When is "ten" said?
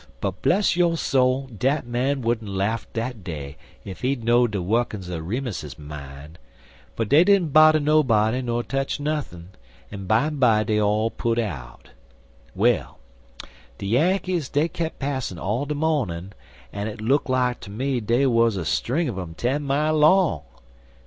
19.35-19.61